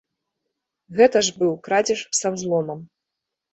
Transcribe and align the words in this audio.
Гэта 1.01 1.17
ж 1.27 1.37
быў 1.43 1.53
крадзеж 1.69 2.01
са 2.23 2.27
ўзломам. 2.39 2.79